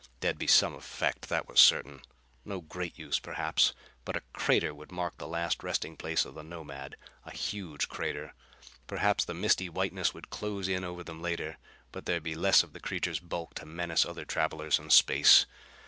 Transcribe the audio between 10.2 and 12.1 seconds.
close in over them later. But